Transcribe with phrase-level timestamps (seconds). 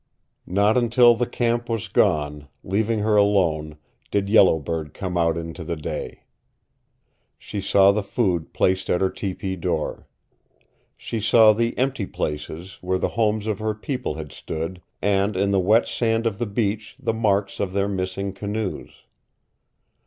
[0.47, 3.77] Not until the camp was gone, leaving her alone,
[4.09, 6.23] did Yellow Bird come out into the day.
[7.37, 10.07] She saw the food placed at her tepee door.
[10.97, 15.51] She saw the empty places where the homes of her people had stood, and in
[15.51, 19.03] the wet sand of the beach the marks of their missing canoes.